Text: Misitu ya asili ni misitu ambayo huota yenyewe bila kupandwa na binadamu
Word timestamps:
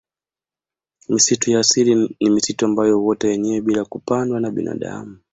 Misitu 1.09 1.51
ya 1.51 1.59
asili 1.59 2.17
ni 2.19 2.29
misitu 2.29 2.65
ambayo 2.65 2.97
huota 2.99 3.27
yenyewe 3.27 3.61
bila 3.61 3.85
kupandwa 3.85 4.39
na 4.39 4.51
binadamu 4.51 5.17